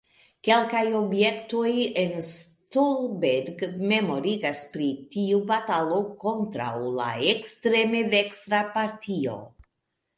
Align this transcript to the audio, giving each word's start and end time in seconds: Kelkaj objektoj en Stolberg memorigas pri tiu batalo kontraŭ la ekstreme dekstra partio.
Kelkaj 0.47 0.83
objektoj 0.99 1.73
en 2.03 2.15
Stolberg 2.29 3.63
memorigas 3.93 4.65
pri 4.73 4.91
tiu 5.15 5.45
batalo 5.55 6.03
kontraŭ 6.27 6.75
la 7.01 7.15
ekstreme 7.39 8.07
dekstra 8.19 8.69
partio. 8.77 9.43